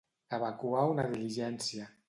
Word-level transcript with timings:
Evacuar 0.37 0.87
una 0.95 1.05
diligència. 1.13 1.91